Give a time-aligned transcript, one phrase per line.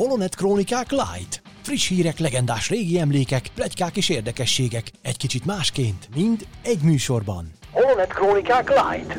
[0.00, 1.42] Holonet Krónikák Light.
[1.62, 4.90] Friss hírek, legendás régi emlékek, plegykák és érdekességek.
[5.02, 7.52] Egy kicsit másként, mind egy műsorban.
[7.70, 9.18] Holonet Krónikák Light.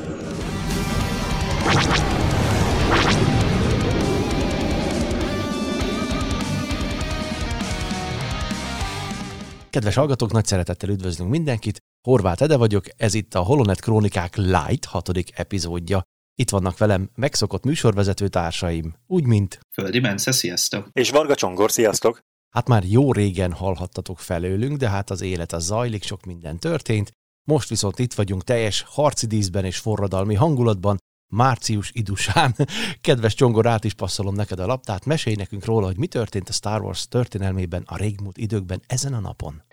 [9.69, 11.77] Kedves hallgatók, nagy szeretettel üdvözlünk mindenkit.
[12.07, 16.01] Horváth Ede vagyok, ez itt a Holonet Krónikák Light hatodik epizódja.
[16.35, 19.59] Itt vannak velem megszokott műsorvezető társaim, úgy mint...
[19.71, 20.89] Földi Bence, sziasztok!
[20.91, 22.21] És Varga Csongor, sziasztok!
[22.49, 27.11] Hát már jó régen hallhattatok felőlünk, de hát az élet az zajlik, sok minden történt.
[27.43, 30.97] Most viszont itt vagyunk teljes harci díszben és forradalmi hangulatban,
[31.33, 32.55] március idusán.
[33.01, 36.53] Kedves Csongor, át is passzolom neked a laptát, mesélj nekünk róla, hogy mi történt a
[36.53, 39.63] Star Wars történelmében a régmúlt időkben ezen a napon.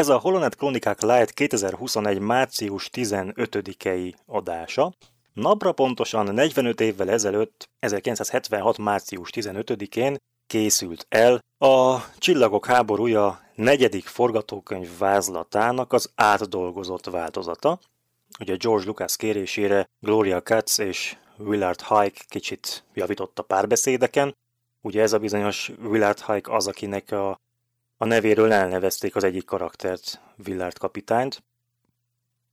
[0.00, 2.18] Ez a Holonet Kronikák Light 2021.
[2.18, 4.92] március 15-i adása.
[5.32, 8.78] Napra pontosan 45 évvel ezelőtt, 1976.
[8.78, 10.16] március 15-én
[10.46, 17.78] készült el a Csillagok háborúja negyedik forgatókönyv vázlatának az átdolgozott változata.
[18.38, 24.36] Ugye George Lucas kérésére Gloria Katz és Willard Hike kicsit javított a párbeszédeken.
[24.80, 27.40] Ugye ez a bizonyos Willard Hike az, akinek a
[28.02, 31.42] a nevéről elnevezték az egyik karaktert, Villard kapitányt.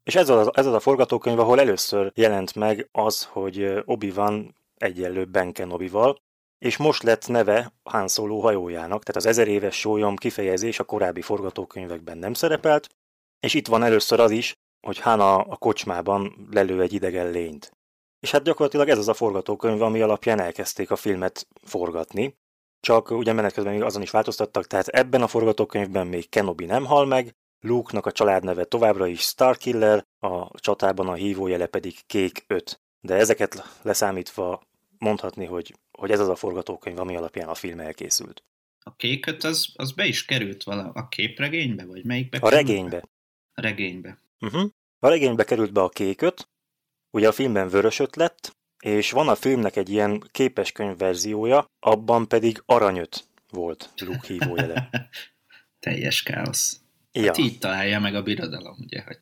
[0.03, 5.25] És ez az, ez az a forgatókönyv, ahol először jelent meg az, hogy Obi-Wan egyenlő
[5.25, 6.21] Ben Kenobi-val,
[6.59, 11.21] és most lett neve Han Solo hajójának, tehát az ezer éves sólyom kifejezés a korábbi
[11.21, 12.89] forgatókönyvekben nem szerepelt,
[13.39, 17.71] és itt van először az is, hogy Han a, a kocsmában lelő egy idegen lényt.
[18.19, 22.37] És hát gyakorlatilag ez az a forgatókönyv, ami alapján elkezdték a filmet forgatni,
[22.79, 26.85] csak ugye menet közben még azon is változtattak, tehát ebben a forgatókönyvben még Kenobi nem
[26.85, 32.81] hal meg, Luke-nak a családneve továbbra is Starkiller, a csatában a hívójele pedig Kék 5.
[32.99, 34.61] De ezeket leszámítva
[34.97, 38.43] mondhatni, hogy, hogy ez az a forgatókönyv, ami alapján a film elkészült.
[38.79, 42.37] A Kék 5 az, az be is került vala a képregénybe, vagy melyikbe?
[42.37, 43.03] A regénybe.
[43.53, 44.17] A regénybe.
[44.39, 44.69] Uh-huh.
[44.99, 46.49] A regénybe került be a Kék 5,
[47.09, 48.56] ugye a filmben vörös lett,
[48.87, 54.89] és van a filmnek egy ilyen képeskönyv verziója, abban pedig aranyöt volt Luke hívójele.
[55.79, 56.81] Teljes káosz.
[57.11, 57.25] Ja.
[57.25, 59.19] Hát így találja meg a birodalom, ugye, hogy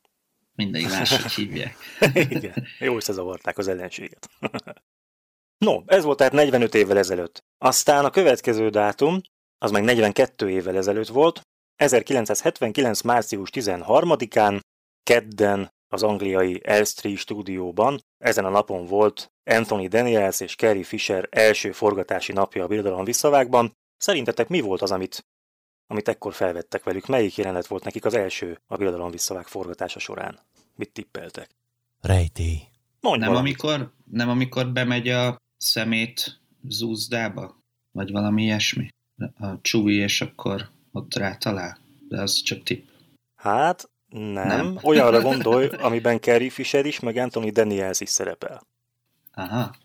[0.55, 1.75] mindegy máshogy hívják.
[2.29, 4.29] Igen, jó összezavarták az ellenséget.
[5.65, 7.43] no, ez volt tehát 45 évvel ezelőtt.
[7.57, 9.21] Aztán a következő dátum,
[9.57, 11.41] az meg 42 évvel ezelőtt volt,
[11.75, 13.01] 1979.
[13.01, 14.59] március 13-án,
[15.03, 18.01] kedden az angliai Elstree stúdióban.
[18.17, 23.71] Ezen a napon volt Anthony Daniels és Carrie Fisher első forgatási napja a Birodalom visszavágban.
[23.97, 25.25] Szerintetek mi volt az, amit,
[25.87, 27.07] amit ekkor felvettek velük?
[27.07, 30.39] Melyik jelenet volt nekik az első a Birodalom visszavág forgatása során?
[30.75, 31.49] Mit tippeltek?
[32.01, 32.59] Rejtély.
[33.01, 37.55] Mondj nem amikor, nem amikor bemegy a szemét zúzdába?
[37.91, 38.87] Vagy valami ilyesmi?
[39.37, 41.77] A csúvi, és akkor ott rátalál?
[42.07, 42.87] De az csak tipp.
[43.35, 43.89] Hát,
[44.19, 44.47] nem.
[44.47, 44.77] nem.
[44.89, 48.67] Olyanra gondolj, amiben Carrie Fisher is, meg Anthony Daniels is szerepel.
[49.33, 49.75] Aha.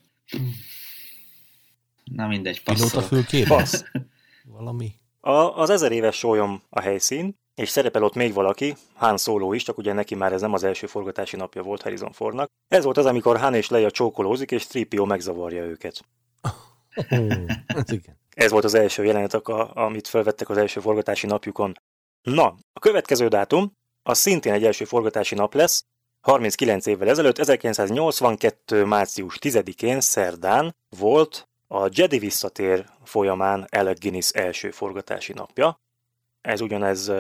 [2.05, 3.27] Na mindegy, passzolok.
[3.47, 3.83] Passz.
[4.59, 4.93] Valami.
[5.21, 9.63] A, az ezer éves sólyom a helyszín, és szerepel ott még valaki, Han Solo is,
[9.63, 12.51] csak ugye neki már ez nem az első forgatási napja volt Harrison Fordnak.
[12.69, 16.05] Ez volt az, amikor Han és Leia csókolózik, és Tripio megzavarja őket.
[18.31, 21.75] ez volt az első jelenet, amit felvettek az első forgatási napjukon.
[22.23, 25.85] Na, a következő dátum, az szintén egy első forgatási nap lesz,
[26.21, 28.85] 39 évvel ezelőtt, 1982.
[28.85, 35.81] március 10-én, szerdán volt a Jedi visszatér folyamán Alec Guinness első forgatási napja.
[36.41, 37.13] Ez ugyanez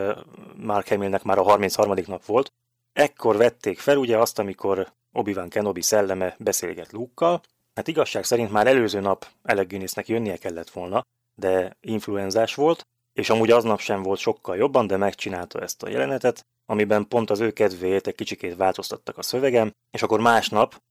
[0.56, 1.94] Mark Hamillnek már a 33.
[2.06, 2.52] nap volt.
[2.92, 7.40] Ekkor vették fel ugye azt, amikor Obi-Wan Kenobi szelleme beszélget luke
[7.74, 13.30] Hát igazság szerint már előző nap Alec Guinnessnek jönnie kellett volna, de influenzás volt, és
[13.30, 17.50] amúgy aznap sem volt sokkal jobban, de megcsinálta ezt a jelenetet, amiben pont az ő
[17.50, 20.82] kedvéért egy kicsikét változtattak a szövegem, és akkor másnap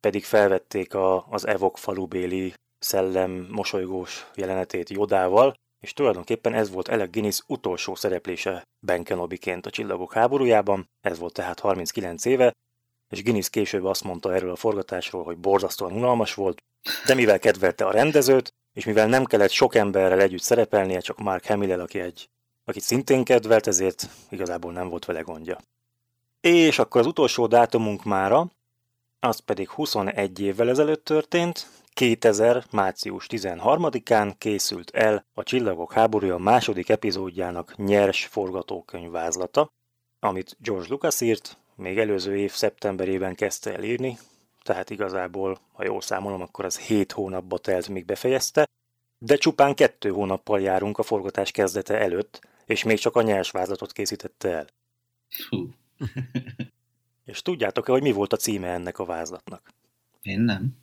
[0.00, 7.10] pedig felvették a, az Evok falubéli szellem mosolygós jelenetét Jodával, és tulajdonképpen ez volt Alec
[7.10, 12.52] Guinness utolsó szereplése Ben Kenobiként a Csillagok háborújában, ez volt tehát 39 éve,
[13.08, 16.62] és Guinness később azt mondta erről a forgatásról, hogy borzasztóan unalmas volt,
[17.06, 21.46] de mivel kedvelte a rendezőt, és mivel nem kellett sok emberrel együtt szerepelnie, csak Mark
[21.46, 22.28] Hamill, aki egy,
[22.68, 25.58] akit szintén kedvelt, ezért igazából nem volt vele gondja.
[26.40, 28.50] És akkor az utolsó dátumunk mára,
[29.20, 32.64] az pedig 21 évvel ezelőtt történt, 2000.
[32.70, 39.70] március 13-án készült el a Csillagok háborúja második epizódjának nyers forgatókönyv vázlata,
[40.20, 44.18] amit George Lucas írt, még előző év szeptemberében kezdte el írni,
[44.62, 48.68] tehát igazából, ha jól számolom, akkor az 7 hónapba telt, míg befejezte,
[49.18, 53.92] de csupán kettő hónappal járunk a forgatás kezdete előtt, és még csak a nyers vázlatot
[53.92, 54.66] készítette el.
[55.48, 55.74] Hú.
[57.24, 59.74] És tudjátok-e, hogy mi volt a címe ennek a vázlatnak?
[60.22, 60.76] Én nem.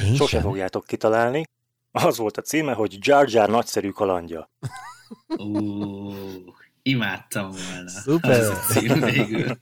[0.00, 0.42] Én Sose sem.
[0.42, 1.42] fogjátok kitalálni.
[1.90, 4.50] Az volt a címe, hogy Jar Jar nagyszerű kalandja.
[5.26, 6.12] Ú,
[6.82, 7.88] imádtam volna.
[7.88, 8.30] Szuper.
[8.30, 9.56] Ez a cím végül.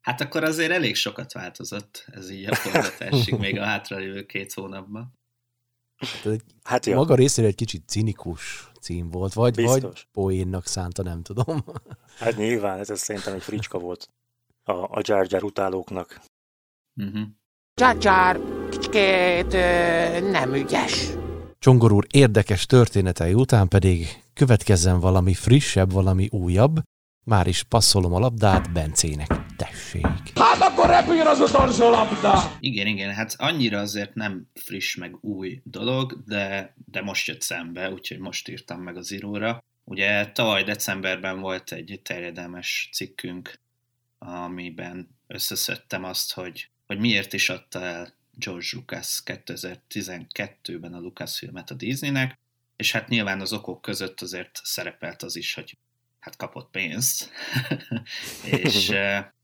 [0.00, 5.19] Hát akkor azért elég sokat változott ez így a forgatásig, még a hátralévő két hónapban.
[6.62, 10.08] Hát ja, Maga részéről egy kicsit cinikus cím volt, vagy, vagy Biztos.
[10.12, 11.64] poénnak szánta, nem tudom.
[12.18, 14.08] hát nyilván ez, ez szerintem egy fricska volt
[14.64, 16.20] a, a Jar Jar utálóknak.
[16.96, 17.22] Uh-huh.
[17.74, 21.10] Jar Jar kicsikét ö, nem ügyes.
[21.58, 26.80] Csongor úr érdekes történetei után pedig következzen valami frissebb, valami újabb.
[27.24, 29.39] Már is passzolom a labdát Bencének.
[29.60, 30.06] Tessék.
[30.34, 32.56] Hát akkor repüljön az utolsó labda!
[32.60, 37.90] Igen, igen, hát annyira azért nem friss meg új dolog, de, de most jött szembe,
[37.90, 39.64] úgyhogy most írtam meg az íróra.
[39.84, 43.58] Ugye tavaly decemberben volt egy terjedelmes cikkünk,
[44.18, 51.74] amiben összeszedtem azt, hogy, hogy miért is adta el George Lucas 2012-ben a Lucasfilmet a
[51.74, 52.38] Disneynek,
[52.76, 55.76] és hát nyilván az okok között azért szerepelt az is, hogy
[56.20, 57.30] hát kapott pénzt,
[58.62, 58.92] és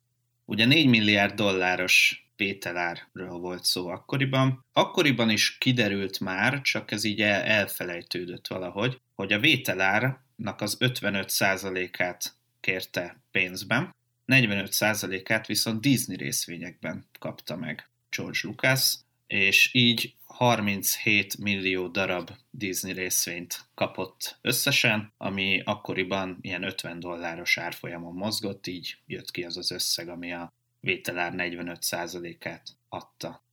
[0.46, 4.64] ugye 4 milliárd dolláros pételárról volt szó akkoriban.
[4.72, 12.34] Akkoriban is kiderült már, csak ez így el, elfelejtődött valahogy, hogy a vételárnak az 55%-át
[12.60, 13.94] kérte pénzben,
[14.26, 18.94] 45%-át viszont Disney részvényekben kapta meg George Lucas,
[19.26, 28.14] és így 37 millió darab Disney részvényt kapott összesen, ami akkoriban ilyen 50 dolláros árfolyamon
[28.14, 33.44] mozgott, így jött ki az az összeg, ami a vételár 45%-át adta.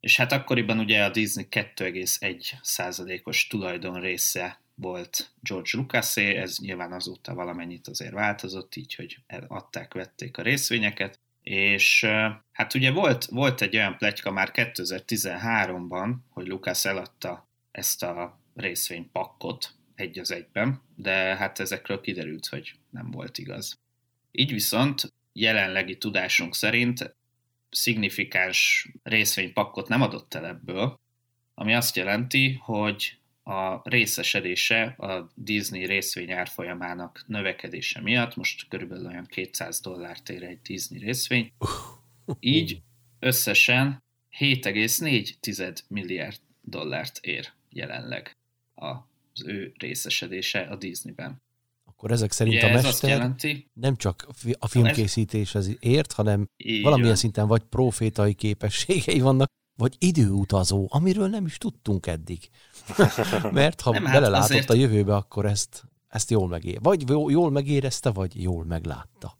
[0.00, 7.34] És hát akkoriban ugye a Disney 2,1%-os tulajdon része volt George Lucasé, ez nyilván azóta
[7.34, 12.06] valamennyit azért változott, így, hogy adták, vették a részvényeket, és
[12.52, 19.74] hát ugye volt, volt egy olyan pletyka már 2013-ban, hogy Lucas eladta ezt a részvénypakkot
[19.94, 23.78] egy az egyben, de hát ezekről kiderült, hogy nem volt igaz.
[24.30, 27.14] Így viszont jelenlegi tudásunk szerint
[27.70, 31.00] szignifikáns részvénypakkot nem adott el ebből,
[31.54, 39.26] ami azt jelenti, hogy a részesedése a Disney részvény árfolyamának növekedése miatt, most körülbelül olyan
[39.26, 41.52] 200 dollárt ér egy Disney részvény,
[42.40, 42.82] így
[43.18, 44.02] összesen
[44.38, 48.36] 7,4 milliárd dollárt ér jelenleg
[48.74, 51.42] az ő részesedése a Disneyben.
[51.84, 54.26] Akkor ezek szerint Ugye a ez mester jelenti, nem csak
[54.58, 57.18] a filmkészítéshez ért, hanem így valamilyen van.
[57.18, 62.50] szinten vagy profétai képességei vannak, vagy időutazó, amiről nem is tudtunk eddig.
[63.52, 66.78] Mert ha Nem, hát belelátott azért- a jövőbe, akkor ezt, ezt jól megér.
[66.80, 69.38] Vagy jó- jól megérezte, vagy jól meglátta.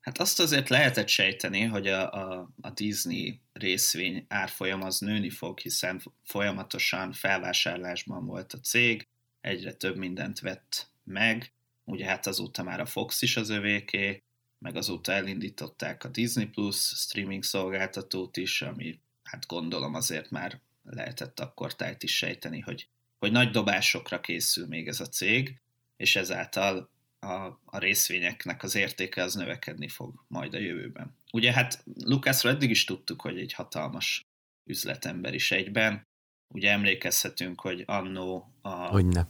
[0.00, 5.58] Hát azt azért lehetett sejteni, hogy a, a, a Disney részvény árfolyam az nőni fog,
[5.58, 9.08] hiszen folyamatosan felvásárlásban volt a cég,
[9.40, 11.52] egyre több mindent vett meg,
[11.84, 14.22] ugye hát azóta már a Fox is az övéké,
[14.64, 21.40] meg azóta elindították a Disney Plus streaming szolgáltatót is, ami hát gondolom azért már lehetett
[21.40, 22.88] akkor tájt is sejteni, hogy,
[23.18, 25.60] hogy nagy dobásokra készül még ez a cég,
[25.96, 31.16] és ezáltal a, a részvényeknek az értéke az növekedni fog majd a jövőben.
[31.32, 34.26] Ugye hát Lucasról eddig is tudtuk, hogy egy hatalmas
[34.64, 36.06] üzletember is egyben.
[36.48, 39.26] Ugye emlékezhetünk, hogy annó a, Hogy ne.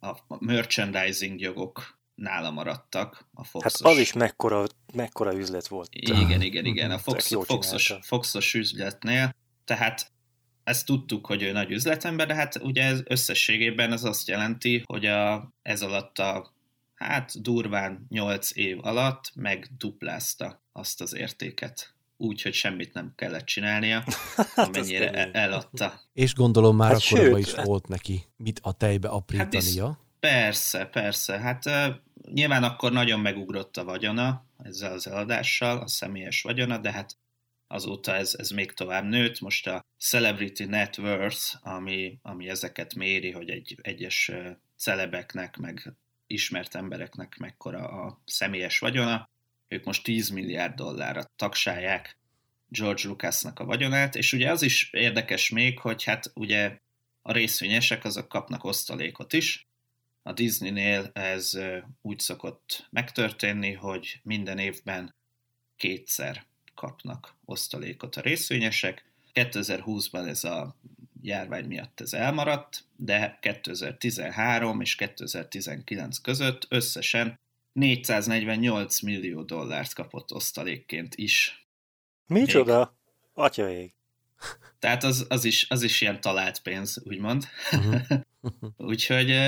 [0.00, 3.80] a merchandising jogok nála maradtak a Hát Foxos.
[3.92, 5.88] az is mekkora, mekkora üzlet volt.
[5.90, 7.94] Igen, igen, igen, a Tök Fox, Foxos.
[8.00, 9.34] Foxos üzletnél,
[9.64, 10.12] tehát
[10.64, 15.06] ezt tudtuk, hogy ő nagy üzletember, de hát ugye ez összességében ez azt jelenti, hogy
[15.06, 16.54] a, ez alatt a
[16.94, 21.94] hát durván 8 év alatt megduplázta azt az értéket.
[22.16, 24.04] Úgy, hogy semmit nem kellett csinálnia,
[24.54, 25.30] amennyire Hát kemény.
[25.34, 26.00] e- eladta.
[26.12, 29.98] És gondolom már Hát akkor is hát- volt neki mit a tejbe aprítania.
[30.20, 31.38] Persze, persze.
[31.38, 31.86] Hát uh,
[32.32, 37.16] nyilván akkor nagyon megugrott a vagyona ezzel az eladással, a személyes vagyona, de hát
[37.66, 39.40] azóta ez, ez még tovább nőtt.
[39.40, 44.30] Most a Celebrity Net Worth, ami, ami ezeket méri, hogy egy egyes
[44.76, 45.92] celebeknek, meg
[46.26, 49.28] ismert embereknek mekkora a személyes vagyona,
[49.68, 52.18] ők most 10 milliárd dollárra tagsálják
[52.68, 56.78] George Lucasnak a vagyonát, és ugye az is érdekes még, hogy hát ugye
[57.22, 59.68] a részvényesek azok kapnak osztalékot is,
[60.22, 61.58] a Disneynél ez
[62.02, 65.14] úgy szokott megtörténni, hogy minden évben
[65.76, 69.04] kétszer kapnak osztalékot a részvényesek.
[69.34, 70.76] 2020-ban ez a
[71.22, 77.40] járvány miatt ez elmaradt, de 2013 és 2019 között összesen
[77.72, 81.66] 448 millió dollárt kapott osztalékként is.
[82.26, 82.96] Micsoda?
[83.34, 83.92] Atyaég.
[84.78, 87.44] Tehát az, az, is, az is ilyen talált pénz, úgymond.
[87.72, 88.00] Uh-huh.
[88.76, 89.38] Úgyhogy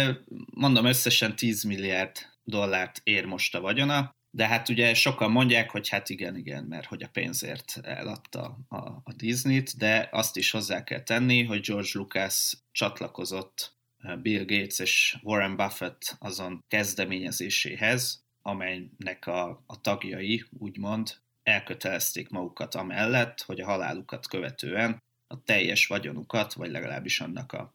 [0.54, 5.88] mondom, összesen 10 milliárd dollárt ér most a vagyona, de hát ugye sokan mondják, hogy
[5.88, 10.84] hát igen, igen, mert hogy a pénzért eladta a, a Disney-t, de azt is hozzá
[10.84, 13.76] kell tenni, hogy George Lucas csatlakozott
[14.22, 23.40] Bill Gates és Warren Buffett azon kezdeményezéséhez, amelynek a, a tagjai, úgymond, elkötelezték magukat amellett,
[23.40, 27.74] hogy a halálukat követően a teljes vagyonukat, vagy legalábbis annak a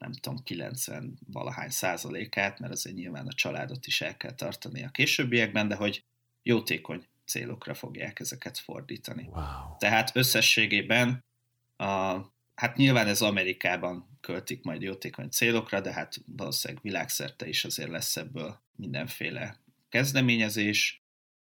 [0.00, 4.88] nem tudom, 90 valahány százalékát, mert azért nyilván a családot is el kell tartani a
[4.88, 6.04] későbbiekben, de hogy
[6.42, 9.28] jótékony célokra fogják ezeket fordítani.
[9.32, 9.76] Wow.
[9.78, 11.24] Tehát összességében,
[11.76, 11.84] a,
[12.54, 18.16] hát nyilván ez Amerikában költik majd jótékony célokra, de hát valószínűleg világszerte is azért lesz
[18.16, 19.56] ebből mindenféle
[19.88, 21.02] kezdeményezés.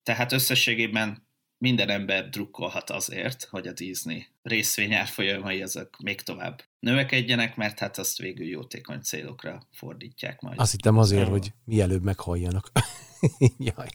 [0.03, 1.27] Tehát összességében
[1.59, 8.17] minden ember drukkolhat azért, hogy a Disney részvényárfolyamai azok még tovább növekedjenek, mert hát azt
[8.17, 10.59] végül jótékony célokra fordítják majd.
[10.59, 12.71] Azt hittem azért, hogy mielőbb meghalljanak.
[13.57, 13.89] Jaj.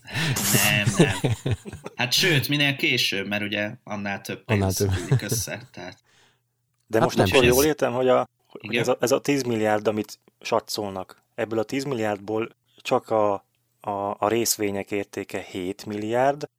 [0.53, 1.31] Nem, nem.
[1.95, 5.21] Hát sőt, minél később, mert ugye annál több pénz annál több.
[5.21, 5.69] össze.
[5.71, 6.03] Tehát...
[6.87, 9.43] De hát most nem akkor jól értem, hogy, a, hogy ez, a, ez a 10
[9.43, 13.33] milliárd, amit satszolnak, ebből a 10 milliárdból csak a,
[13.79, 16.49] a, a részvények értéke 7 milliárd,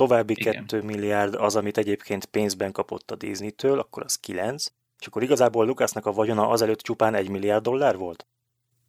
[0.00, 0.52] további Igen.
[0.52, 5.66] 2 milliárd az, amit egyébként pénzben kapott a Disney-től, akkor az 9, és akkor igazából
[5.66, 8.26] Lukasznak a vagyona azelőtt csupán 1 milliárd dollár volt?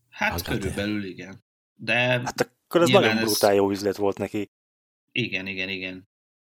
[0.09, 1.43] Hát az körülbelül igen.
[1.75, 4.49] De hát akkor ez nagyon brutál jó üzlet volt neki.
[5.11, 6.07] Igen, igen, igen.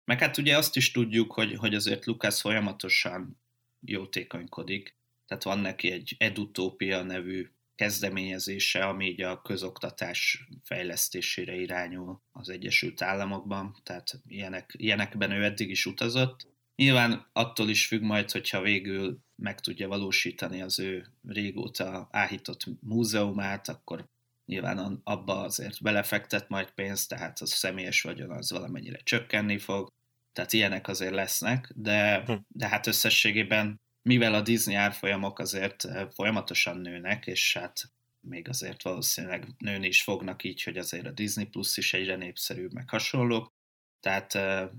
[0.05, 3.41] Meg hát ugye azt is tudjuk, hogy, hogy azért Lukasz folyamatosan
[3.81, 4.95] jótékonykodik.
[5.27, 7.49] Tehát van neki egy Edutópia nevű
[7.79, 15.69] kezdeményezése, ami így a közoktatás fejlesztésére irányul az Egyesült Államokban, tehát ilyenek, ilyenekben ő eddig
[15.69, 16.47] is utazott.
[16.75, 23.67] Nyilván attól is függ majd, hogyha végül meg tudja valósítani az ő régóta áhított múzeumát,
[23.67, 24.05] akkor
[24.45, 29.87] nyilván abba azért belefektet majd pénzt, tehát az személyes vagyon az valamennyire csökkenni fog,
[30.33, 32.33] tehát ilyenek azért lesznek, de, hm.
[32.47, 38.83] de hát összességében mivel a Disney árfolyamok azért eh, folyamatosan nőnek, és hát még azért
[38.83, 43.53] valószínűleg nőni is fognak így, hogy azért a Disney Plus is egyre népszerűbb, meg hasonlók,
[43.99, 44.69] tehát eh,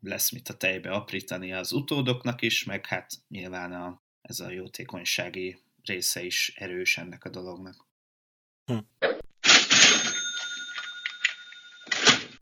[0.00, 5.58] lesz mit a tejbe aprítani az utódoknak is, meg hát nyilván a, ez a jótékonysági
[5.82, 7.86] része is erős ennek a dolognak.
[8.64, 8.78] Hm.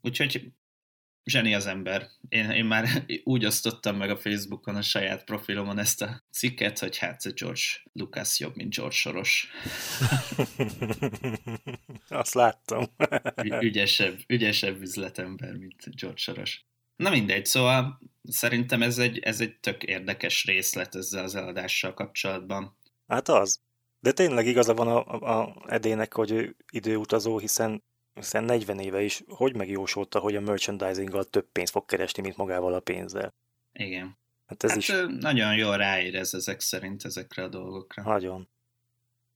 [0.00, 0.52] Úgyhogy
[1.24, 2.08] zseni az ember.
[2.28, 6.98] Én, én már úgy osztottam meg a Facebookon a saját profilomon ezt a cikket, hogy
[6.98, 7.60] hát George
[7.92, 9.48] Lucas jobb, mint George Soros.
[12.08, 12.84] Azt láttam.
[13.60, 16.64] ügyesebb, ügyesebb üzletember, mint George Soros.
[16.96, 22.76] Na mindegy, szóval szerintem ez egy, ez egy tök érdekes részlet ezzel az eladással kapcsolatban.
[23.06, 23.60] Hát az.
[24.00, 27.82] De tényleg igaza van a, a, a Edének, hogy ő időutazó, hiszen
[28.14, 32.74] hiszen 40 éve is hogy megjósolta, hogy a merchandisinggal több pénzt fog keresni, mint magával
[32.74, 33.34] a pénzzel.
[33.72, 34.16] Igen.
[34.46, 34.92] Hát ez hát is...
[35.20, 38.02] nagyon jól ráérez ezek szerint ezekre a dolgokra.
[38.02, 38.48] Nagyon.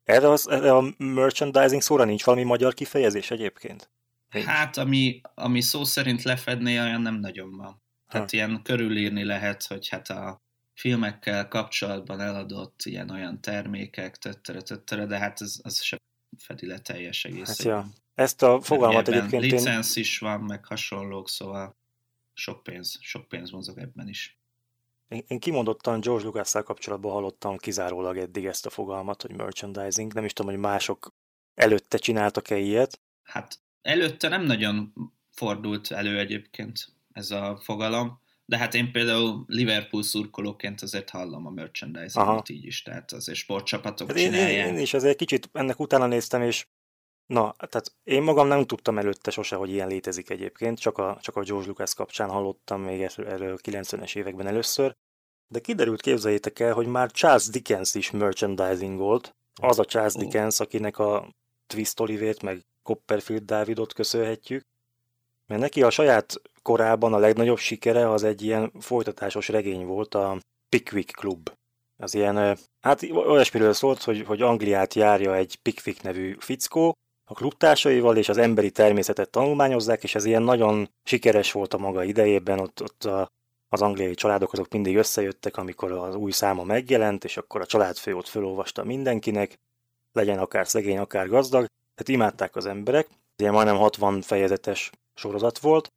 [0.05, 3.91] Erre, az, erre a merchandising szóra nincs valami magyar kifejezés egyébként?
[4.31, 4.47] Nincs.
[4.47, 7.83] Hát, ami, ami szó szerint lefedné, olyan nem nagyon van.
[8.09, 8.37] Tehát ha.
[8.37, 10.41] ilyen körülírni lehet, hogy hát a
[10.75, 15.99] filmekkel kapcsolatban eladott ilyen-olyan termékek, töttere, töttere, de hát ez, az sem
[16.39, 17.49] fedi le teljes egész.
[17.49, 17.87] Hát ja.
[18.17, 19.51] Ezt a fogalmat egyébként én...
[19.51, 21.77] Licensz is van, meg hasonlók, szóval
[22.35, 24.39] sok pénz, sok pénz mozog ebben is.
[25.09, 30.15] Én, én kimondottan George lucas kapcsolatban hallottam kizárólag eddig ezt a fogalmat, hogy merchandising.
[30.15, 31.15] Nem is tudom, hogy mások
[31.55, 33.01] előtte csináltak-e ilyet.
[33.23, 34.93] Hát előtte nem nagyon
[35.31, 41.51] fordult elő egyébként ez a fogalom, de hát én például Liverpool szurkolóként azért hallom a
[41.51, 44.67] merchandising-ot így is, tehát azért sportcsapatok hát csinálják.
[44.67, 46.67] Én, én is azért kicsit ennek utána néztem, és
[47.27, 51.37] Na, tehát én magam nem tudtam előtte sose, hogy ilyen létezik egyébként, csak a, csak
[51.37, 54.97] a George Lucas kapcsán hallottam még erről 90-es években először,
[55.49, 60.15] de kiderült, képzeljétek el, hogy már Charles Dickens is merchandising volt, az a Charles.
[60.15, 61.29] Dickens, akinek a
[61.67, 64.63] Twist Olivért meg Copperfield Davidot köszönhetjük,
[65.47, 70.41] mert neki a saját korában a legnagyobb sikere az egy ilyen folytatásos regény volt, a
[70.69, 71.51] Pickwick Club.
[71.97, 76.97] Az ilyen, hát olyasmiről szólt, hogy, hogy Angliát járja egy Pickwick nevű fickó,
[77.29, 82.05] a klubtársaival és az emberi természetet tanulmányozzák, és ez ilyen nagyon sikeres volt a maga
[82.05, 83.35] idejében, ott, ott a
[83.69, 88.15] az angliai családok azok mindig összejöttek, amikor az új száma megjelent, és akkor a családfő
[88.15, 89.59] ott felolvasta mindenkinek,
[90.13, 93.09] legyen akár szegény, akár gazdag, tehát imádták az emberek.
[93.37, 95.93] Ilyen majdnem 60 fejezetes sorozat volt,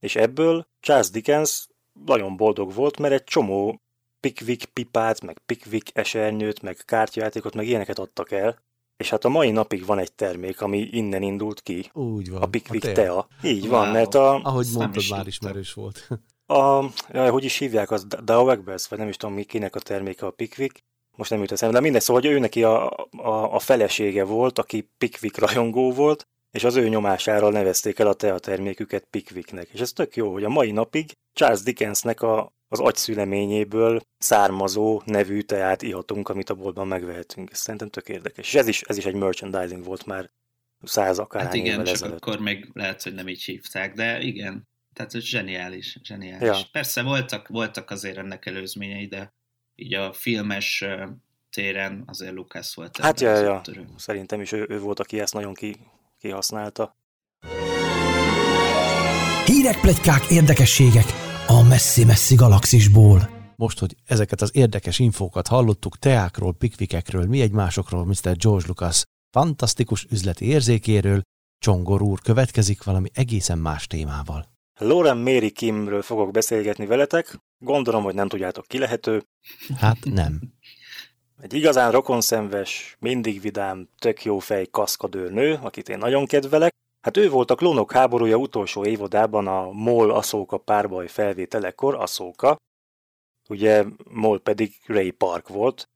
[0.00, 1.68] és ebből Charles Dickens
[2.04, 3.80] nagyon boldog volt, mert egy csomó
[4.20, 8.58] Pickwick pipát, meg Pickwick esernyőt, meg kártyajátékot, meg ilyeneket adtak el,
[9.02, 11.90] és hát a mai napig van egy termék, ami innen indult ki.
[11.92, 12.42] Úgy van.
[12.42, 13.26] A Pickwick a tea.
[13.42, 13.92] Így van, Wow.
[13.92, 16.08] mert a, Ahogy mondtad, is már ismerős volt.
[16.46, 20.30] a, jaj, hogy is hívják, az Dauerbers, vagy nem is tudom, kinek a terméke a
[20.30, 20.84] Pickwick.
[21.16, 24.58] Most nem jut eszembe, de mindegy, szóval, hogy ő neki a, a, a felesége volt,
[24.58, 29.68] aki Pickwick rajongó volt, és az ő nyomására nevezték el a tea terméküket Pickwicknek.
[29.72, 35.40] És ez tök jó, hogy a mai napig Charles Dickensnek a, az agyszüleményéből származó nevű
[35.40, 37.50] teát ihatunk, amit a boltban megvehetünk.
[37.50, 38.46] Ez szerintem tök érdekes.
[38.46, 40.30] És ez is, ez is egy merchandising volt már
[40.82, 42.20] száz akár Hát igen, évvel csak ezelőtt.
[42.20, 46.46] akkor még lehet, hogy nem így hívták, de igen, tehát ez zseniális, zseniális.
[46.46, 46.58] Ja.
[46.72, 49.32] Persze voltak, voltak azért ennek előzményei, de
[49.74, 50.84] így a filmes
[51.50, 53.60] téren azért Lucas volt Hát ja, ja,
[53.96, 55.76] szerintem is ő, ő volt, aki ezt nagyon ki,
[56.18, 56.96] kihasználta.
[59.44, 63.30] Hírek, plegykák, érdekességek a messzi-messzi galaxisból.
[63.56, 68.36] Most, hogy ezeket az érdekes infókat hallottuk teákról, pikvikekről, mi egymásokról, Mr.
[68.36, 71.20] George Lucas fantasztikus üzleti érzékéről,
[71.58, 74.46] Csongor úr következik valami egészen más témával.
[74.78, 77.38] Lauren Mary Kimről fogok beszélgetni veletek.
[77.58, 79.22] Gondolom, hogy nem tudjátok ki lehet ő.
[79.76, 80.40] Hát nem.
[81.40, 86.74] Egy igazán rokonszenves, mindig vidám, tök jó fej kaszkadőr nő, akit én nagyon kedvelek.
[87.02, 92.56] Hát ő volt a klónok háborúja utolsó évadában a Mol Aszóka párbaj felvételekor Aszóka.
[93.48, 95.88] Ugye Mol pedig Ray Park volt.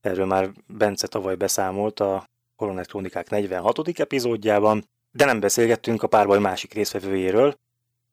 [0.00, 2.24] Erről már Bence tavaly beszámolt a
[2.56, 3.98] Koronet Krónikák 46.
[3.98, 7.54] epizódjában, de nem beszélgettünk a párbaj másik részvevőjéről.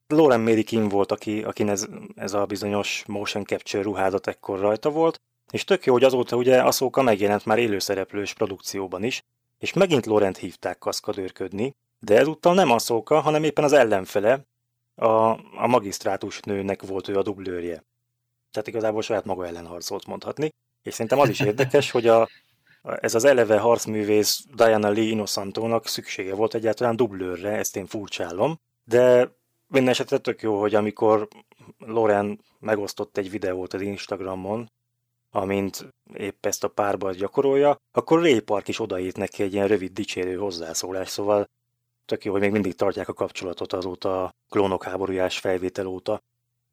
[0.08, 4.90] Lauren Mary Kim volt, aki, akin ez, ez a bizonyos motion capture ruházat ekkor rajta
[4.90, 5.22] volt,
[5.52, 9.22] és tök jó, hogy azóta ugye Aszóka megjelent már élőszereplős produkcióban is,
[9.60, 14.46] és megint Laurent hívták kaszkadőrködni, de ezúttal nem Aszóka, hanem éppen az ellenfele,
[14.96, 15.30] a,
[15.62, 17.84] a magisztrátus nőnek volt ő a dublőrje.
[18.52, 20.50] Tehát igazából saját maga ellen harcolt mondhatni,
[20.84, 22.30] és szerintem az is érdekes, hogy a,
[22.82, 29.32] ez az eleve harcművész Diana Lee Inosantónak szüksége volt egyáltalán dublőrre, ezt én furcsálom, de
[29.68, 31.28] minden esetre tök jó, hogy amikor
[31.78, 34.72] Loren megosztott egy videót az Instagramon,
[35.30, 39.92] amint épp ezt a párbajt gyakorolja, akkor Ray Park is odaírt neki egy ilyen rövid
[39.92, 41.50] dicsérő hozzászólás, szóval
[42.12, 46.22] tök jó, hogy még mindig tartják a kapcsolatot azóta a klónok háborújás felvétel óta.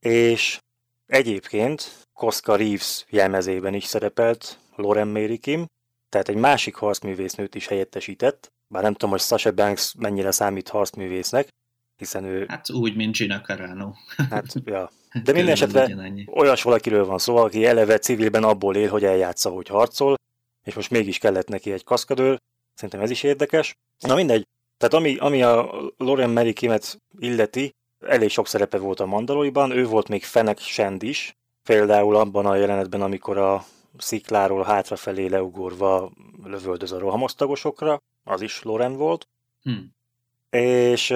[0.01, 0.59] És
[1.07, 5.67] egyébként Koska Reeves jelmezében is szerepelt Lauren Mary Kim,
[6.09, 11.49] tehát egy másik harcművésznőt is helyettesített, bár nem tudom, hogy Sasha Banks mennyire számít harcművésznek,
[11.97, 13.93] hiszen ő, Hát úgy, mint Gina Carano.
[14.31, 14.91] hát, ja.
[15.25, 19.69] De minden esetre olyas valakiről van szó, aki eleve civilben abból él, hogy eljátsza, hogy
[19.69, 20.15] harcol,
[20.65, 22.39] és most mégis kellett neki egy kaszkadőr,
[22.75, 23.77] szerintem ez is érdekes.
[23.99, 24.47] Na mindegy,
[24.79, 29.87] tehát ami, ami a Lauren Mary Kimet illeti, elég sok szerepe volt a Mandaloriban, ő
[29.87, 33.65] volt még Fennec Shand is, például abban a jelenetben, amikor a
[33.99, 36.11] szikláról hátrafelé leugorva
[36.45, 39.29] lövöldöz a rohamosztagosokra, az is Lauren volt,
[39.63, 39.73] Hm.
[40.51, 41.11] és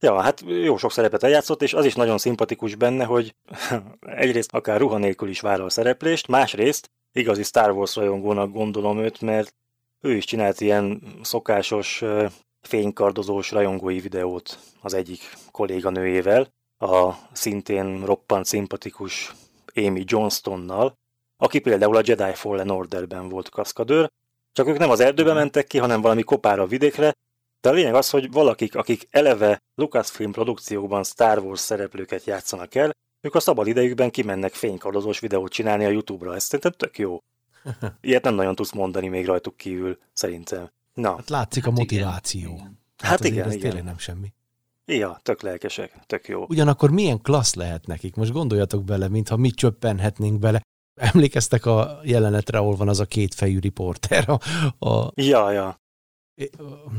[0.00, 3.34] ja, hát jó sok szerepet eljátszott, és az is nagyon szimpatikus benne, hogy
[4.00, 9.54] egyrészt akár ruha nélkül is vállal szereplést, másrészt igazi Star Wars rajongónak gondolom őt, mert
[10.00, 12.02] ő is csinált ilyen szokásos
[12.60, 19.34] fénykardozós rajongói videót az egyik kolléganőjével, a szintén roppant szimpatikus
[19.74, 20.94] Amy Johnstonnal,
[21.36, 24.10] aki például a Jedi Fallen Orderben volt kaszkadőr,
[24.52, 27.12] csak ők nem az erdőbe mentek ki, hanem valami kopára vidékre,
[27.60, 32.96] de a lényeg az, hogy valakik, akik eleve Lucasfilm produkciókban Star Wars szereplőket játszanak el,
[33.20, 36.34] ők a szabad idejükben kimennek fénykardozós videót csinálni a YouTube-ra.
[36.34, 37.18] Ez szerintem tök jó.
[38.00, 40.70] Ilyet nem nagyon tudsz mondani még rajtuk kívül, szerintem.
[41.00, 42.40] Na, Hát látszik a Hát motiváció.
[42.40, 42.78] igen, igen.
[42.96, 43.64] Hát azért igen, ez igen.
[43.64, 44.32] tényleg nem semmi.
[44.86, 46.44] ja, tök lelkesek, tök jó.
[46.48, 48.14] Ugyanakkor milyen klassz lehet nekik?
[48.14, 50.62] Most gondoljatok bele, mintha mi csöppenhetnénk bele.
[50.94, 54.28] Emlékeztek a jelenetre, ahol van az a kétfejű riporter?
[54.28, 54.38] A,
[54.88, 55.76] a, Ja, ja,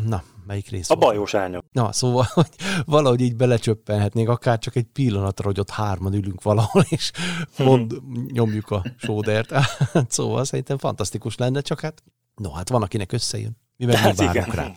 [0.06, 1.06] na, melyik rész a volt?
[1.08, 1.66] bajós árnyak.
[1.72, 2.50] Na, szóval, hogy
[2.86, 7.12] valahogy így belecsöppenhetnénk, akár csak egy pillanatra, hogy ott hárman ülünk valahol, és
[7.58, 7.94] mond,
[8.32, 9.52] nyomjuk a sódert.
[10.08, 12.04] szóval szerintem fantasztikus lenne, csak hát,
[12.36, 13.58] no, hát van, akinek összejön.
[13.80, 14.72] Mi meg Hát igen, rá.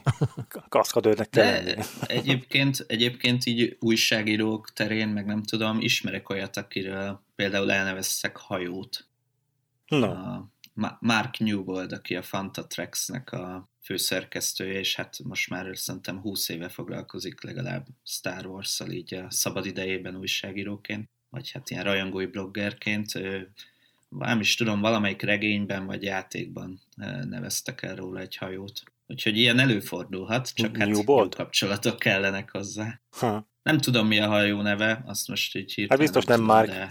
[0.69, 1.75] kaszkadőrnek kell lenni.
[1.75, 9.07] De egyébként, egyébként így újságírók terén, meg nem tudom, ismerek olyat, akiről például elneveztek hajót.
[9.87, 16.21] Na, A Ma- Mark Newbold, aki a Fantatrexnek a főszerkesztője, és hát most már szerintem
[16.21, 21.09] 20 éve foglalkozik legalább Star Wars-szal így a szabad idejében újságíróként.
[21.31, 23.13] vagy hát ilyen rajongói bloggerként,
[24.09, 26.81] nem is tudom, valamelyik regényben vagy játékban
[27.29, 28.83] neveztek el róla egy hajót.
[29.13, 33.01] Úgyhogy ilyen előfordulhat, csak hát jó kapcsolatok kellenek hozzá.
[33.11, 33.51] Ha.
[33.63, 36.67] Nem tudom, mi a hajó neve, azt most így hirtelen Hát biztos nem, már.
[36.67, 36.89] De...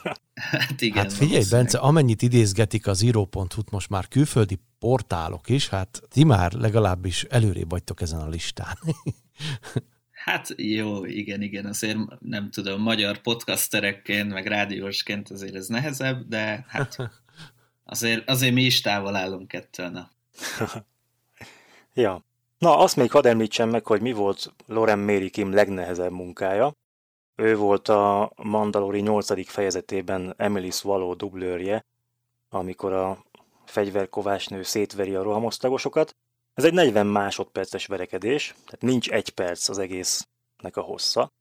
[0.34, 1.02] hát igen.
[1.02, 6.52] Hát figyelj, Bence, amennyit idézgetik az író.hu-t most már külföldi portálok is, hát ti már
[6.52, 8.78] legalábbis előrébb vagytok ezen a listán.
[10.24, 16.64] Hát jó, igen, igen, azért nem tudom, magyar podcasterekként, meg rádiósként azért ez nehezebb, de
[16.68, 16.96] hát
[17.84, 20.10] azért, azért mi is távol állunk ettől, na.
[21.94, 22.24] Ja.
[22.58, 26.72] Na, azt még hadd említsem meg, hogy mi volt Loren Mary legnehezebb munkája.
[27.36, 29.48] Ő volt a Mandalori 8.
[29.48, 31.84] fejezetében Emily Swallow dublőrje,
[32.48, 33.24] amikor a
[33.64, 36.16] fegyverkovásnő szétveri a rohamosztagosokat,
[36.54, 41.32] ez egy 40 másodperces verekedés, tehát nincs egy perc az egésznek a hossza,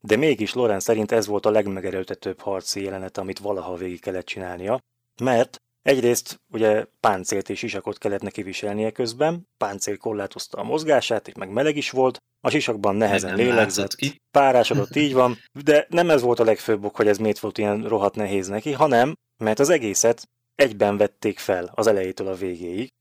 [0.00, 4.80] de mégis Loren szerint ez volt a legmegerőltetőbb harci jelenet, amit valaha végig kellett csinálnia,
[5.22, 11.34] mert egyrészt ugye páncélt és sisakot kellett neki viselnie közben, páncél korlátozta a mozgását, és
[11.34, 14.20] meg meleg is volt, a sisakban nehezen lélegzett, ki.
[14.30, 17.82] párásodott, így van, de nem ez volt a legfőbb ok, hogy ez miért volt ilyen
[17.82, 22.92] rohadt nehéz neki, hanem mert az egészet egyben vették fel az elejétől a végéig,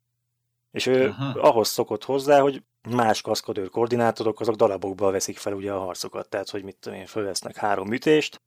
[0.72, 1.40] és ő Aha.
[1.40, 6.50] ahhoz szokott hozzá, hogy más kaszkadőr koordinátorok azok darabokba veszik fel ugye a harcokat, tehát
[6.50, 8.42] hogy mit tudom én, fölvesznek három ütést,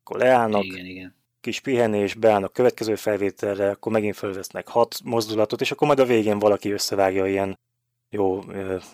[0.00, 1.21] akkor leállnak, igen, igen.
[1.42, 6.38] Kis pihenés, beállnak következő felvételre, akkor megint fölvesznek hat mozdulatot, és akkor majd a végén
[6.38, 7.58] valaki összevágja ilyen
[8.08, 8.44] jó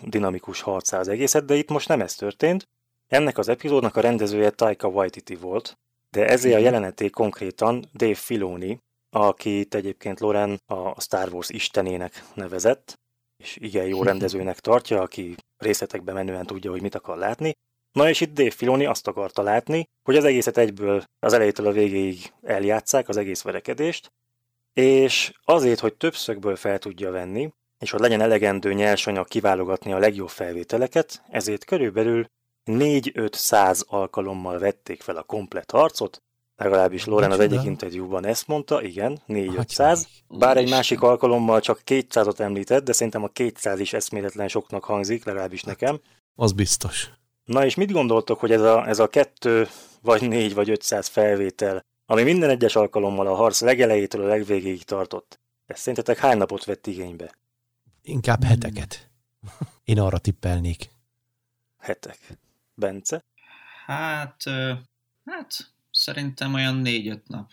[0.03, 2.67] dinamikus harcá az egészet, de itt most nem ez történt.
[3.07, 5.77] Ennek az epizódnak a rendezője Taika Waititi volt,
[6.09, 12.99] de ezért a jeleneté konkrétan Dave Filoni, akit egyébként Loren a Star Wars istenének nevezett,
[13.37, 17.53] és igen jó rendezőnek tartja, aki részletekbe menően tudja, hogy mit akar látni.
[17.91, 21.71] Na és itt Dave Filoni azt akarta látni, hogy az egészet egyből az elejétől a
[21.71, 24.11] végéig eljátszák, az egész verekedést,
[24.73, 29.97] és azért, hogy több szögből fel tudja venni, és hogy legyen elegendő nyersanyag kiválogatni a
[29.97, 32.25] legjobb felvételeket, ezért körülbelül
[32.65, 36.21] 4-500 alkalommal vették fel a komplet harcot,
[36.59, 40.05] Legalábbis Loren az egyik interjúban ezt mondta, igen, 4-500.
[40.27, 45.25] Bár egy másik alkalommal csak 200-ot említett, de szerintem a 200 is eszméletlen soknak hangzik,
[45.25, 45.99] legalábbis nekem.
[46.35, 47.09] Az biztos.
[47.49, 49.67] Na és mit gondoltok, hogy ez a, ez a kettő,
[50.01, 55.39] vagy négy, vagy 500 felvétel, ami minden egyes alkalommal a harc legelejétől a legvégéig tartott,
[55.65, 57.35] ez szerintetek hány napot vett igénybe?
[58.01, 59.09] Inkább heteket.
[59.83, 60.89] Én arra tippelnék.
[61.77, 62.37] Hetek.
[62.73, 63.23] Bence?
[63.85, 64.43] Hát,
[65.25, 67.51] hát Szerintem olyan négy-öt nap.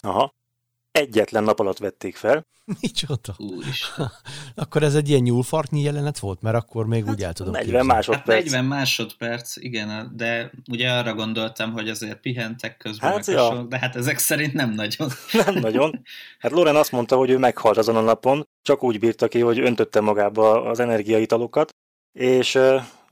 [0.00, 0.34] Aha.
[0.98, 2.46] Egyetlen nap alatt vették fel.
[2.80, 3.36] Micsoda?
[4.54, 7.68] akkor ez egy ilyen nyúlfartnyi jelenet volt, mert akkor még hát úgy el tudom 40
[7.68, 7.92] képzelni.
[7.92, 8.34] másodperc.
[8.34, 13.40] Hát 40 másodperc, igen, de ugye arra gondoltam, hogy azért pihentek közben, hát, ja.
[13.40, 15.08] Hasonló, de hát ezek szerint nem nagyon.
[15.46, 16.02] Nem nagyon.
[16.38, 19.58] Hát Loren azt mondta, hogy ő meghalt azon a napon, csak úgy bírta ki, hogy
[19.58, 21.70] öntötte magába az energiaitalokat,
[22.12, 22.58] és,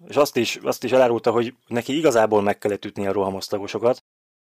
[0.06, 4.02] és azt, is, azt is elárulta, hogy neki igazából meg kellett ütni a rohamosztagosokat,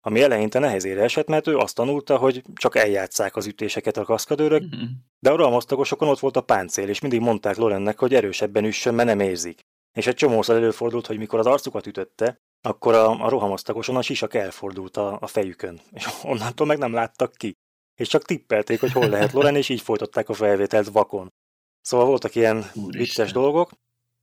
[0.07, 4.62] ami eleinte nehezére esett, mert ő azt tanulta, hogy csak eljátszák az ütéseket a kaszkadőrök,
[4.62, 4.85] mm-hmm.
[5.19, 9.09] de a rohamosztagosokon ott volt a páncél, és mindig mondták Lorennek, hogy erősebben üssön, mert
[9.09, 9.61] nem érzik.
[9.93, 14.35] És egy csomószor előfordult, hogy mikor az arcukat ütötte, akkor a, a rohamosztagoson a sisak
[14.35, 17.57] elfordult a, a fejükön, és onnantól meg nem láttak ki.
[17.95, 21.33] És csak tippelték, hogy hol lehet Loren, és így folytatták a felvételt vakon.
[21.81, 23.71] Szóval voltak ilyen vicces dolgok,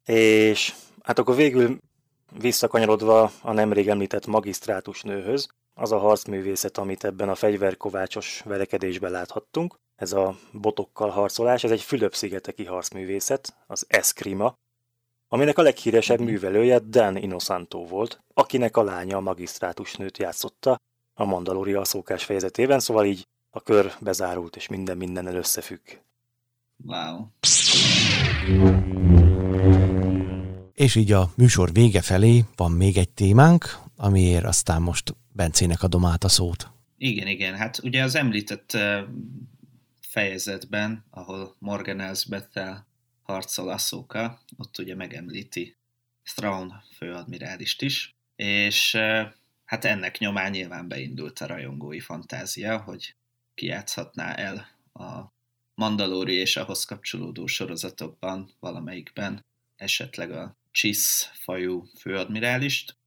[0.05, 1.79] és hát akkor végül
[2.39, 9.79] visszakanyarodva a nemrég említett magisztrátus nőhöz, az a harcművészet, amit ebben a fegyverkovácsos verekedésben láthattunk.
[9.95, 14.57] Ez a botokkal harcolás, ez egy Fülöp-szigeteki harcművészet, az Eskrima,
[15.27, 16.29] aminek a leghíresebb mhm.
[16.29, 20.79] művelője Dan Inosanto volt, akinek a lánya a magisztrátus nőt játszotta
[21.13, 25.81] a Mandalori alszókás fejezetében, szóval így a kör bezárult, és minden mindennel összefügg.
[26.85, 27.27] Wow.
[30.81, 36.05] És így a műsor vége felé van még egy témánk, amiért aztán most Bencének adom
[36.05, 36.71] át a szót.
[36.97, 37.55] Igen, igen.
[37.55, 38.77] Hát ugye az említett
[40.01, 42.87] fejezetben, ahol Morgan Elsbeth-tel
[43.21, 45.75] harcol Asszóka, ott ugye megemlíti
[46.35, 48.97] Thrawn főadmirálist is, és
[49.65, 53.15] hát ennek nyomán nyilván beindult a rajongói fantázia, hogy
[53.53, 55.33] kiátszhatná el a
[55.75, 62.99] Mandalori és ahhoz kapcsolódó sorozatokban valamelyikben esetleg a Chiss fajú főadmirálist,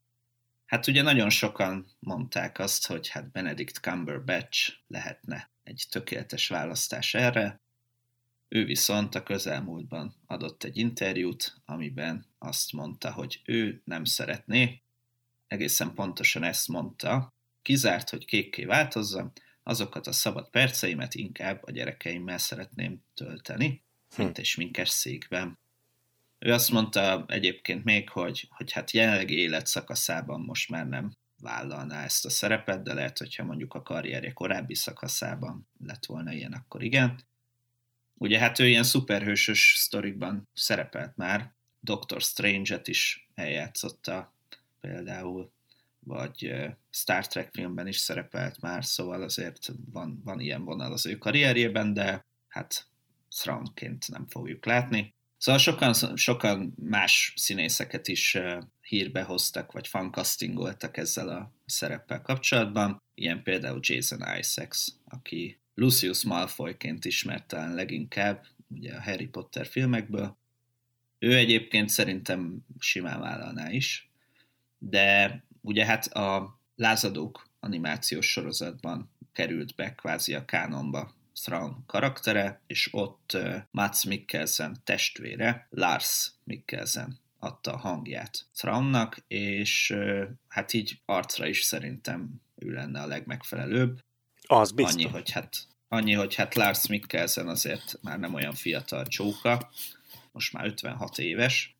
[0.74, 7.60] Hát ugye nagyon sokan mondták azt, hogy hát Benedict Cumberbatch lehetne egy tökéletes választás erre.
[8.48, 14.82] Ő viszont a közelmúltban adott egy interjút, amiben azt mondta, hogy ő nem szeretné,
[15.46, 22.38] egészen pontosan ezt mondta, kizárt, hogy kékké változzam, azokat a szabad perceimet inkább a gyerekeimmel
[22.38, 23.82] szeretném tölteni,
[24.16, 25.58] mint egy sminkes székben.
[26.44, 32.24] Ő azt mondta egyébként még, hogy, hogy hát jelenlegi életszakaszában most már nem vállalná ezt
[32.24, 37.20] a szerepet, de lehet, hogyha mondjuk a karrierje korábbi szakaszában lett volna ilyen, akkor igen.
[38.14, 44.32] Ugye hát ő ilyen szuperhősös sztorikban szerepelt már, Doctor Strange-et is eljátszotta
[44.80, 45.52] például,
[45.98, 46.54] vagy
[46.90, 51.94] Star Trek filmben is szerepelt már, szóval azért van, van ilyen vonal az ő karrierjében,
[51.94, 52.86] de hát
[53.28, 55.14] Thrawnként nem fogjuk látni.
[55.44, 58.38] Szóval sokan, sokan más színészeket is
[58.80, 63.02] hírbe hoztak, vagy fancastingoltak ezzel a szereppel kapcsolatban.
[63.14, 70.36] Ilyen például Jason Isaacs, aki Lucius Malfoyként ismert talán leginkább, ugye a Harry Potter filmekből.
[71.18, 74.10] Ő egyébként szerintem simán vállalná is,
[74.78, 82.88] de ugye hát a Lázadók animációs sorozatban került be kvázi a kánonba Thrawn karaktere, és
[82.92, 83.36] ott
[83.70, 89.96] Mats Mikkelsen testvére, Lars Mikkelsen adta a hangját Thrawnnak, és
[90.48, 94.00] hát így arcra is szerintem ő lenne a legmegfelelőbb.
[94.46, 94.94] Az biztos.
[94.94, 99.70] Annyi, hogy hát, annyi, hogy hát Lars Mikkelsen azért már nem olyan fiatal csóka,
[100.32, 101.76] most már 56 éves,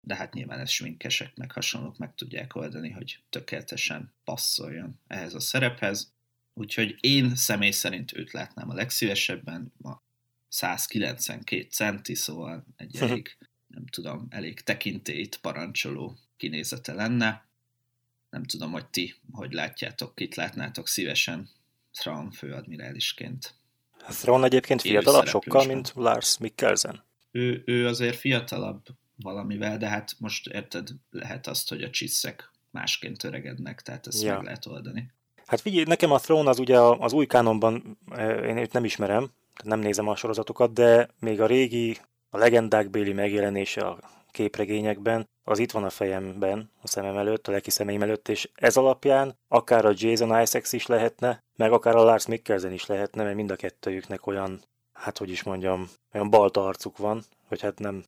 [0.00, 5.40] de hát nyilván ezt sminkesek meg hasonlók meg tudják oldani, hogy tökéletesen passzoljon ehhez a
[5.40, 6.13] szerephez.
[6.54, 10.02] Úgyhogy én személy szerint őt látnám a legszívesebben, ma
[10.48, 13.36] 192 centi, szóval egy elég,
[13.66, 17.48] nem tudom, elég tekintélyt parancsoló kinézete lenne.
[18.30, 21.48] Nem tudom, hogy ti hogy látjátok, kit látnátok szívesen
[21.92, 23.54] Thrawn főadmirálisként.
[24.08, 27.02] Thrawn egyébként fiatalabb sokkal, mint Lars Mikkelsen.
[27.30, 28.86] Ő, ő azért fiatalabb
[29.16, 34.34] valamivel, de hát most érted, lehet azt, hogy a csiszek másként öregednek, tehát ezt ja.
[34.34, 35.12] meg lehet oldani.
[35.46, 39.30] Hát figyelj, nekem a Throne az ugye az új kánonban, én őt nem ismerem,
[39.64, 41.98] nem nézem a sorozatokat, de még a régi,
[42.30, 43.98] a legendák béli megjelenése a
[44.30, 48.76] képregényekben, az itt van a fejemben, a szemem előtt, a lelki szemeim előtt, és ez
[48.76, 53.34] alapján akár a Jason Isaacs is lehetne, meg akár a Lars Mikkelsen is lehetne, mert
[53.34, 58.04] mind a kettőjüknek olyan, hát hogy is mondjam, olyan balta arcuk van, hogy hát nem,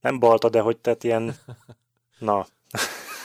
[0.00, 1.34] nem balta, de hogy tehát ilyen,
[2.18, 2.46] na,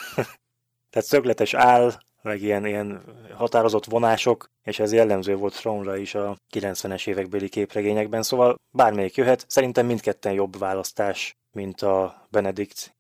[0.89, 1.93] tehát szögletes áll,
[2.27, 3.01] meg ilyen, ilyen
[3.33, 9.45] határozott vonások, és ez jellemző volt Thrawn-ra is a 90-es évekbeli képregényekben, szóval bármelyik jöhet,
[9.47, 12.95] szerintem mindketten jobb választás, mint a Benedict,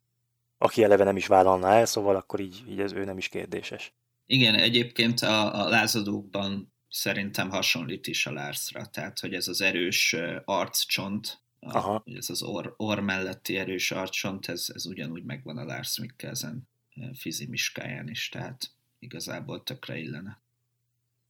[0.57, 3.93] aki eleve nem is vállalná el, szóval akkor így, így ez ő nem is kérdéses.
[4.25, 10.15] Igen, egyébként a, a lázadókban szerintem hasonlít is a Larsra, tehát hogy ez az erős
[10.45, 12.03] arccsont, Aha.
[12.05, 16.69] ez az orr, orr melletti erős arccsont, ez, ez ugyanúgy megvan a Lars Mikkelsen
[17.13, 20.39] fizimiskáján is, tehát igazából tökre illene.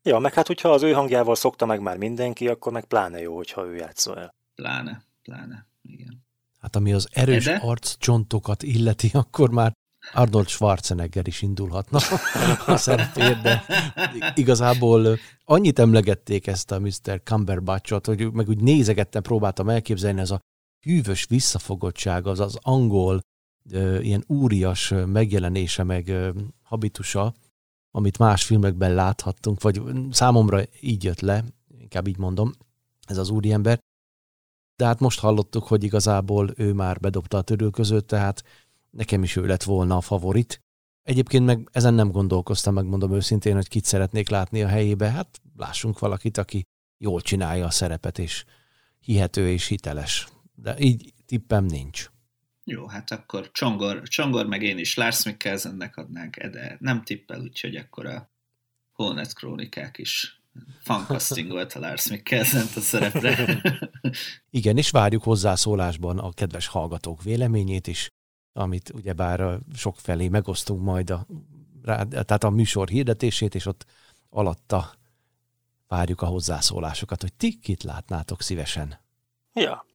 [0.04, 3.36] Ja, meg hát hogyha az ő hangjával szokta meg már mindenki, akkor meg pláne jó,
[3.36, 4.34] hogyha ő játszol el.
[4.56, 6.26] Pláne, pláne, igen.
[6.60, 7.56] Hát ami az erős De?
[7.56, 9.74] arccsontokat illeti, akkor már
[10.14, 12.00] Arnold Schwarzenegger is indulhatna
[12.66, 13.64] a szerepért, de
[14.36, 17.22] igazából annyit emlegették ezt a Mr.
[17.24, 20.40] Cumberbatchot, hogy meg úgy nézegettem, próbáltam elképzelni, ez a
[20.80, 23.20] hűvös visszafogottság, az az angol
[24.00, 26.14] ilyen úrias megjelenése, meg
[26.64, 27.34] habitusa,
[27.98, 29.82] amit más filmekben láthattunk, vagy
[30.12, 31.44] számomra így jött le,
[31.80, 32.54] inkább így mondom,
[33.06, 33.80] ez az úriember.
[34.76, 38.44] De hát most hallottuk, hogy igazából ő már bedobta a törő tehát
[38.90, 40.62] nekem is ő lett volna a favorit.
[41.04, 45.10] Egyébként meg ezen nem gondolkoztam, megmondom őszintén, hogy kit szeretnék látni a helyébe.
[45.10, 46.64] Hát lássunk valakit, aki
[46.98, 48.46] jól csinálja a szerepet, és
[49.00, 50.28] hihető és hiteles.
[50.56, 52.10] De így tippem nincs.
[52.70, 57.76] Jó, hát akkor Csongor, Csongor meg én is Lars Mikkelsennek adnánk, de nem tippel, úgyhogy
[57.76, 58.30] akkor a
[58.92, 60.42] Holnet Krónikák is
[60.82, 63.62] fankasztingolt a Lars mikkelsen a szerepre.
[64.50, 68.10] Igen, és várjuk hozzászólásban a kedves hallgatók véleményét is,
[68.54, 71.28] amit ugyebár sok felé megosztunk majd a,
[71.84, 73.86] tehát a műsor hirdetését, és ott
[74.30, 74.94] alatta
[75.88, 79.00] várjuk a hozzászólásokat, hogy ti kit látnátok szívesen.
[79.54, 79.86] Ja,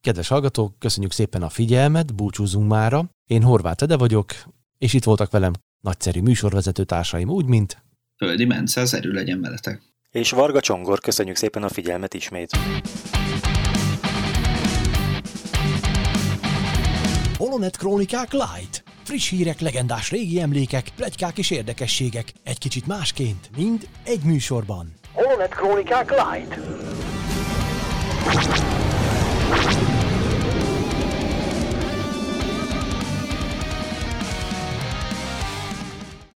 [0.00, 3.10] Kedves hallgatók, köszönjük szépen a figyelmet, búcsúzunk mára.
[3.26, 4.32] Én Horváth Ede vagyok,
[4.78, 7.82] és itt voltak velem nagyszerű műsorvezető társaim, úgy, mint...
[8.16, 9.82] Földi Mence, az erő legyen veletek.
[10.10, 12.50] És Varga Csongor, köszönjük szépen a figyelmet ismét.
[17.36, 18.84] Holonet Krónikák Light.
[19.02, 22.32] Friss hírek, legendás régi emlékek, plegykák és érdekességek.
[22.42, 24.92] Egy kicsit másként, mind egy műsorban.
[25.12, 26.58] Holonet Krónikák Light.